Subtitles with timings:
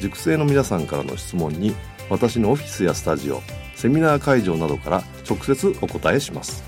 [0.00, 1.74] 塾生の皆さんからの質問に
[2.10, 3.40] 私のオフィスやスタジオ
[3.74, 6.62] セミナー会場などから直接お答えします。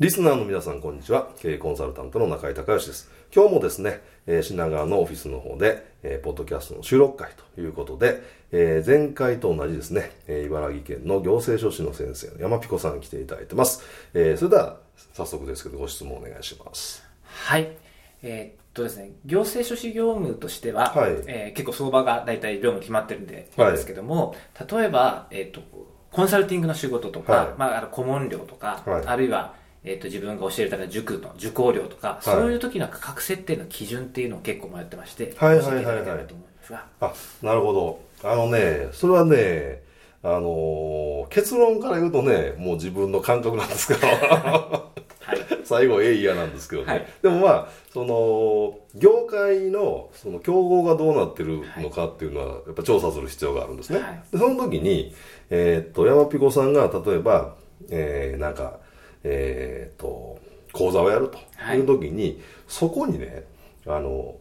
[0.00, 1.28] リスナーの皆さんこんにちは。
[1.38, 3.08] 経営コンサルタントの中井隆義です。
[3.32, 8.20] 今日もですね、えー、品川のオフィスの方で、えー、ポッドキャストの収録会ということで、
[8.50, 14.78] えー、前回と同じですね、えー、茨城県の行政書士の先生の山ピコさんに来ていただいてます、えー、それでは
[15.14, 17.04] 早速ですけどご質問お願いします。
[17.24, 17.70] はい。
[18.24, 25.60] えー、っとですね、行政書士業務としては、はい、えー、結構相場が大体量も決まってるんでいいんですけども、はい、例えば、えー、っと、
[26.10, 36.04] コンサルティングの仕事とか、はい、まあ、あの顧問料とか、あるいは、えっ、と、自分が教えるための塾の受講料とか、そういう時の価格設定の基準っていうのを結構迷ってまして、はいはいはいはい。
[36.26, 36.86] と思いますが。
[37.00, 38.00] あ、なるほど。
[38.22, 39.82] あのね、それはね、
[40.22, 44.91] あのー、結論から言うとね、もう自分の感覚なんですけど、はい、
[45.72, 54.00] 最後、ええ嫌なんですけどね、はい、でもまあ、その、業界の、その、競合がどうなってるのかっていうのは、やっぱ調査する必要があるんですね。
[54.00, 55.14] はい、でその時に、
[55.48, 57.56] えー、っと、山ピコさんが、例えば、
[57.88, 58.80] えー、なんか、
[59.24, 60.38] えー、っと、
[60.72, 61.38] 講座をやると
[61.74, 62.36] いう時に、はい、
[62.68, 63.44] そこにね、
[63.86, 64.36] あの、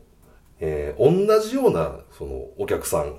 [0.59, 3.15] えー、同じような、その、お客さん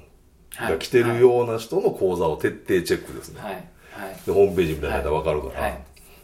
[0.58, 3.40] が来てるような人の講座を徹底チェックですね。
[3.40, 3.52] はい。
[3.52, 5.78] はい、で、ホームページみたいなのわかるから。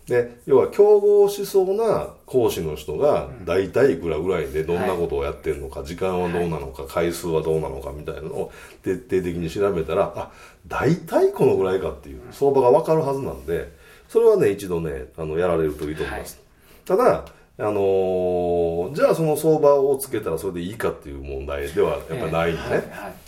[0.09, 8.53] はい、で、要は競合しそうな講師の人が、大体いくらぐらいでどんなことをやってるのか、時間はどうなのか、回数はどうなのかみたいなのを
[8.83, 10.31] 徹底的に調べたら、あ、
[10.67, 13.73] 大体このぐらいかっていう相場がわかるはずなんで、
[14.09, 16.41] それはね、一度ね、あの、やられるといいと思います。
[16.85, 17.25] ただ、
[17.61, 22.71] あのー、じゃあその相場をつけたらそれでいいかっていう問題ではやっぱりないんでね、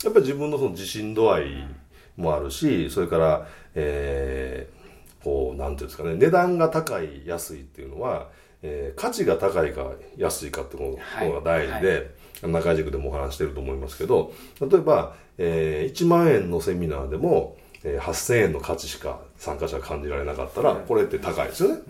[0.04, 1.66] やっぱり自分のその自信度合い
[2.16, 4.79] もあるし、それから、えー、
[5.22, 8.28] こう、なんていうんですかね、値段が高い、安いっていうのは、
[8.62, 12.10] えー、価値が高いか安いかっていうのが大事で、
[12.42, 21.82] 中軸でもお話してると思いますけど、例えば、えー、1万円のセミナーでも、えー、8000円の価値しか参加者が感じられなかったら、これって高いですよね。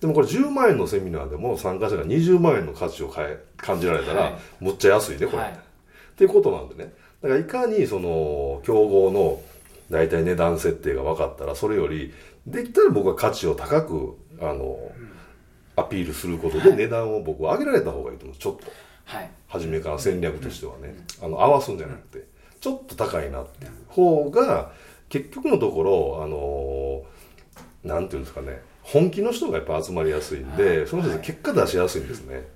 [0.00, 5.38] でもこれ10万円のセミナーでも参加者が20万円の価値を変え感じられたら、むっちゃ安いね、これ。
[5.38, 5.54] はい、っ
[6.16, 6.92] ていうことなんでね。
[7.22, 9.40] だからいかにその、競合の
[9.90, 12.12] 大体値段設定が分かったら、それより、
[12.46, 14.76] できたら僕は価値を高く、あの、
[15.76, 18.36] アピールすることで値段を僕は上げられた方がいいと思う。
[18.36, 18.72] ちょっと。
[19.04, 19.30] はい。
[19.48, 20.94] 初めから戦略としてはね。
[21.22, 22.26] あの、合わすんじゃなくて、
[22.60, 24.72] ちょっと高いなっていう方が、
[25.08, 27.02] 結局のところ、あの
[27.84, 32.46] なんていうんですかね、本気の人がやっぱ集まりやすいんで、その人で結果出しやすいんですね。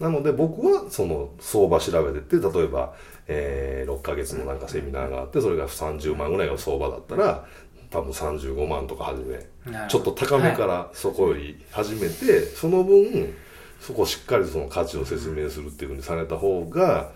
[0.00, 2.94] なので僕はその相場調べてって例えば、
[3.26, 7.46] えー、6ヶ月のなんかセミナーがあってそれが30万ぐらいが相場だったら
[7.94, 9.38] 多分35万とか始め。
[9.88, 13.32] ちょっと高めからそこより始めて、その分
[13.80, 17.12] そこをしっかりその価値を説明するっていうふうにされた方が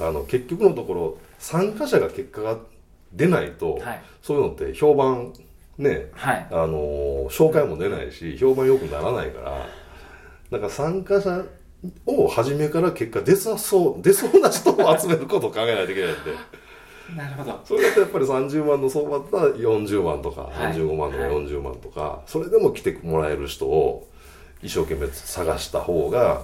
[0.00, 2.56] あの結局のところ参加者が結果が
[3.12, 5.34] 出ないと、はい、そういうのって評判
[5.76, 9.66] ね、はい、あの紹介も出ないし評判良くならないから
[10.50, 11.44] だから参加者
[12.06, 16.62] を初めから結果出さそう出そうな人を集めることを考えないといけないんで。
[17.16, 17.60] なるほど。
[17.64, 24.08] それだとやっぱり30万の相場だったら40万とか、はい、35万とか40万とか、はい、それでも来てもらえる人を
[24.62, 26.42] 一生懸命探した方が、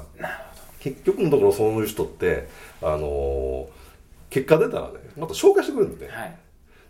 [0.80, 2.48] 結局のところそういう人って、
[2.82, 3.66] あのー、
[4.30, 6.12] 結果出たらね、また紹介してくれるんでね。
[6.12, 6.36] はい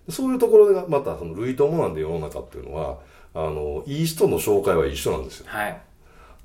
[0.08, 2.98] そういうところがまたその類友なんで世の中っていうのは、
[3.34, 5.46] あの、いい人の紹介は一緒なんですよ。
[5.48, 5.80] はい。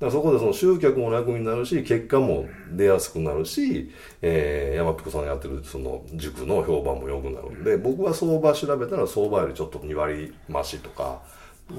[0.00, 3.90] からそこでその集客も楽になるし、結果も出やすくなるし、
[4.22, 11.22] えー、山ピコさんがやってるその塾の評判も良くなるんで、僕は相場調べたら相場よりちょっと2割増しとか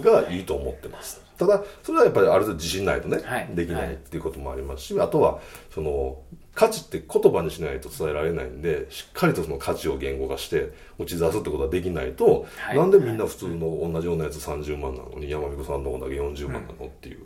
[0.01, 1.21] がいいと思ってます。
[1.37, 5.39] ただ、それはやっぱりある程度自信ないとね、はい、できないっていうこともありますし、あとは、
[5.69, 6.17] その、
[6.55, 17.19] 価値って言葉にしないと伝えられないんでしっかりとその価値を言語化して打ち出すってことはできないと、はい、なんでみんな普通の同じようなやつ30万なのに山彦さんの方だけ40万なのっていう、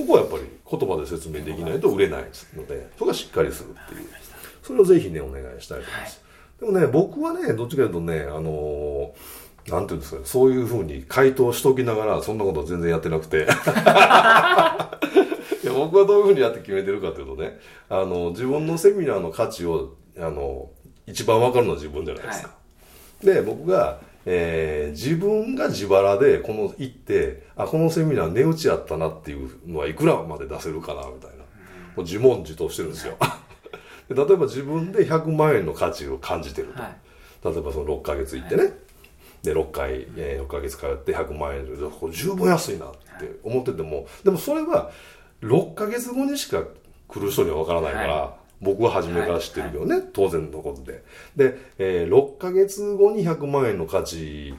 [0.00, 2.24] ここはやっぱり言葉で説明できないと売れない
[2.56, 4.08] のでそこはしっかりするっていう。
[4.62, 6.22] それをぜひねお願いしたいと思います、
[6.60, 13.46] はい、でもね僕はねどっちかというとねあのー、なんていうんですかねそういうふうに回答しときながらそんなこと全然やってなくて。
[15.62, 17.58] いや僕はどういうふうにやって決めてるかというとね
[17.90, 20.70] あの自分のセミナーの価値をあの
[21.06, 22.54] 一番分かるのは自分じゃないですか、は
[23.22, 31.44] い、で僕が、えー、自分が自腹でこの行ってあこのセミナー値打ちやったなっていうのはいくらまで出せるかなみたいな、も
[31.98, 33.16] う自問自答してるんですよ。
[34.10, 36.92] 例えば自分で100万円の価値を感じてると、はい、
[37.44, 38.72] 例えばその6ヶ月行ってね、はい、
[39.44, 42.90] で6回、えー、6ヶ月通って100万円でこれ十分安いなっ
[43.20, 44.90] て思ってても、でもそれは
[45.42, 46.64] 6ヶ月後にしか
[47.08, 51.02] 来る人には分からないから、はい、僕は初めから知ってるけどね、はい、当然のことで。
[51.36, 54.54] で、えー、6ヶ月後に100万円の価値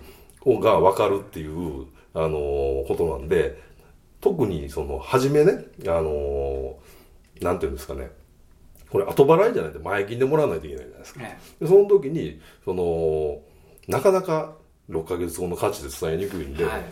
[0.46, 3.62] が分かるっていう、あのー、ことなんで、
[4.20, 8.10] 特にその、初めね、あのー、なんていうんですかね、
[8.92, 11.20] これ後払いじゃないと前金でもらわないといけないじゃないですか。
[11.60, 13.40] でその時に、その、
[13.88, 14.56] なかなか
[14.90, 16.84] 6ヶ月後の価値で伝えにくいんで、はい、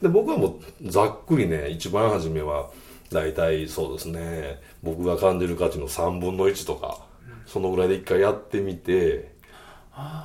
[0.00, 2.70] で僕はもうざっくりね、一番初めは、
[3.12, 7.06] 大体そうですね僕が感じる価値の3分の1とか、
[7.46, 9.32] そのぐらいで一回やってみて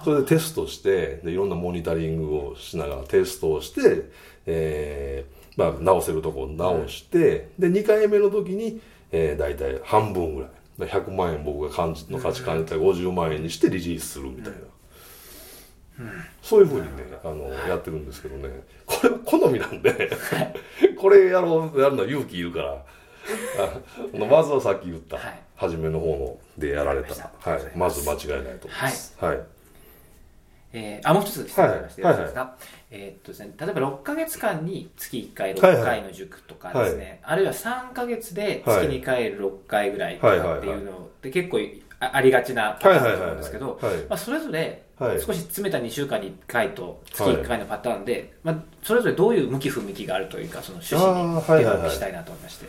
[0.04, 4.10] それでテストしてでいろんなモニタリングをしながらテストをして、
[4.46, 8.80] えーまあ、直せるとこを直して、で2回目の時に、
[9.12, 14.60] えー、大体半分ぐらい100万円僕が感じの価値感じたら50万円にしてリリースするみたいな。
[16.42, 18.50] そういうふうにね、あの、やってるんですけどね、
[18.86, 20.10] これ好みなんで。
[20.98, 22.84] これやろう、やるのは勇気いるから、
[24.14, 25.18] まずはさっき言った、
[25.56, 29.18] 初めの方のでやられた、はい、まず間違いないと思います。
[29.20, 29.40] はい。
[30.74, 32.56] えー、あ、もう一つ質問ありまして、はい、ですか？
[32.92, 37.10] えー、っとですね、例えば6か月間に月1回6回の塾とかですね、はい。
[37.10, 41.60] はい、あるいは3か月で月2回6回ぐらいとかっていうのって結構
[42.00, 52.66] ありがちなパターンだと思うんですけど、まあ、それぞれ少し詰めた2週間に1回と月1回のパターンで、まあ、それぞれどういう向き不向きがあるというかその趣旨に手をしたいなと思いまして。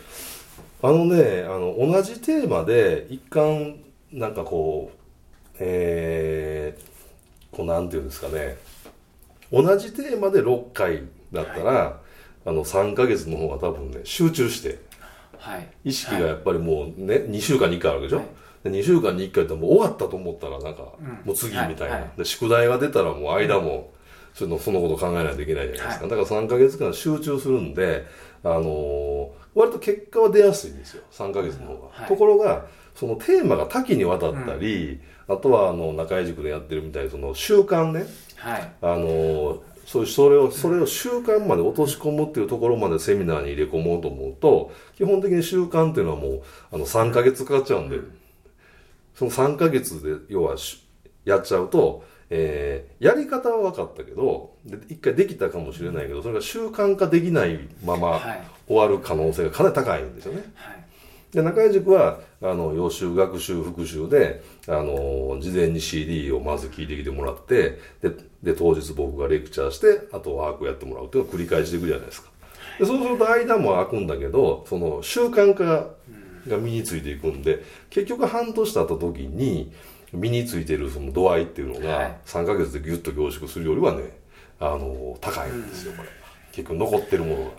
[0.80, 3.80] あのねあの同じテーマで一貫
[4.12, 4.98] なんかこう
[5.58, 8.56] えー、こうなんていうんですかね。
[9.50, 11.02] 同じテーマで6回
[11.32, 12.00] だったら、は
[12.46, 14.78] い、あの3か月の方が多分ね集中して、
[15.38, 18.26] はい、意識がやっぱりもうね、2週間に1回あるわけでしょ、はい
[18.64, 20.82] 2週間に1回ってもう終わったと思ったらなんか、
[21.25, 23.93] もう次みたいな、はいはい、で宿題が出たらもう間も、
[24.34, 28.06] そのそのこと考えないといけないじゃないですか、はい、だから3か月間集中するんで、
[28.44, 31.02] あのー、割と結果は出やすいんですよ。
[31.10, 38.06] 3か月の方が、ところがそのテーマが多岐にわたったり、うん、あとはあの中井塾でやってるみたいにその習慣ね、
[38.82, 47.96] あのーそうそれをそれを習慣まで落とし込むっていうところまでセミナーに入れ込もうと思うと基本的に習慣っていうのはもうあの3か月かかっちゃうんで、
[49.19, 50.55] その3ヶ月で要は
[51.25, 54.55] やっちゃうと、えー、やり方は分かったけど
[54.88, 58.20] 一回できたかもしれないけどそれが習慣化できないまま
[58.69, 60.44] 終わる可能性がかなり高いんですよね。
[60.55, 60.85] はい、
[61.32, 72.31] で中井塾はあの予習学習復習であの事前に CD をまず聞いてきてもらってでで当日僕がレクチャーしてあとワークやってもらうっていうのを繰り返していくじゃないですか。
[72.79, 75.89] でそうすると間も空くんだけどその習慣化
[76.48, 79.72] が身についていくんで結局半年経った時に
[80.12, 84.19] 身についてるその度合いっていうのが3ヶ月でギュッと凝縮するよりはね
[84.60, 86.08] あの高いんですよこれ。
[86.52, 87.50] 結局残ってるものが。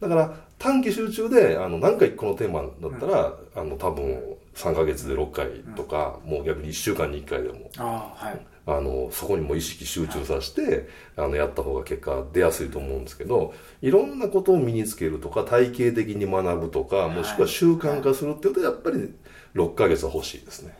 [0.00, 7.70] だから短期集中であの何回このテーマだったら、あの多分3ヶ月で6回とか、もう逆に1週間に1回でも。
[7.78, 19.12] あ、はい、あのそこにも意識集中させて、あのやった方が結果出やすいと思うんですけどいろんなことを身につけるとか体系的に学ぶとかもしくは習慣化するっていうとやっぱり
[19.54, 20.76] 6ヶ月は欲しいですね。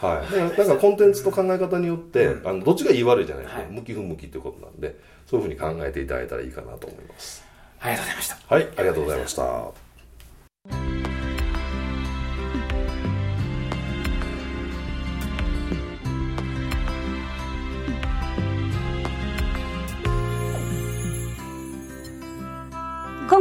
[0.00, 7.44] はい、だからなんかコンテンツと考え方によって、うん、あのどっちが言い悪いじゃないですか、はい、向き不向きっていうことなんでそういうふうに考えていただいたらいいかなと思います。
[7.78, 8.36] ありがとうございました。
[8.54, 9.81] はいありがとうございました